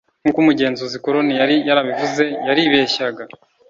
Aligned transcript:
nk 0.21 0.27
uko 0.29 0.37
Umugenzuzi 0.43 0.97
Colon 1.03 1.27
yari 1.41 1.55
yarabivuze 1.67 2.23
Yaribeshyaga 2.47 3.23